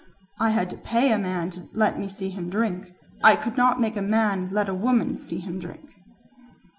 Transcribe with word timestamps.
"I 0.39 0.49
had 0.49 0.71
to 0.71 0.77
pay 0.77 1.11
a 1.11 1.19
man 1.19 1.51
to 1.51 1.69
let 1.73 1.99
me 1.99 2.09
see 2.09 2.31
him 2.31 2.49
drink; 2.49 2.87
I 3.23 3.35
could 3.35 3.55
not 3.55 3.79
make 3.79 3.95
a 3.95 4.01
man 4.01 4.49
let 4.51 4.67
a 4.67 4.73
woman 4.73 5.15
see 5.15 5.37
him 5.37 5.59
drink." 5.59 5.91